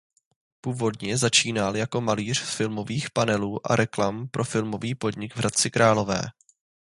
[0.61, 6.21] Původně začínal jako malíř filmových panelů a reklam pro filmový podnik v Hradci Králové.